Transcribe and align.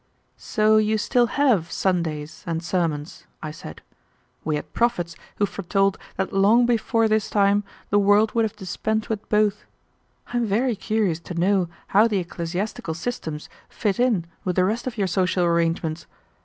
"So 0.37 0.77
you 0.77 0.97
still 0.97 1.27
have 1.27 1.71
Sundays 1.71 2.43
and 2.47 2.63
sermons," 2.63 3.27
I 3.43 3.51
said. 3.51 3.83
"We 4.43 4.55
had 4.55 4.73
prophets 4.73 5.15
who 5.37 5.45
foretold 5.45 5.99
that 6.15 6.33
long 6.33 6.65
before 6.65 7.07
this 7.07 7.29
time 7.29 7.63
the 7.91 7.99
world 7.99 8.33
would 8.33 8.43
have 8.43 8.55
dispensed 8.55 9.09
with 9.09 9.29
both. 9.29 9.63
I 10.33 10.37
am 10.37 10.47
very 10.47 10.75
curious 10.75 11.19
to 11.19 11.35
know 11.39 11.69
how 11.89 12.07
the 12.07 12.17
ecclesiastical 12.17 12.95
systems 12.95 13.47
fit 13.69 13.99
in 13.99 14.25
with 14.43 14.55
the 14.55 14.65
rest 14.65 14.87
of 14.87 14.97
your 14.97 15.05
social 15.05 15.45
arrangements. 15.45 16.07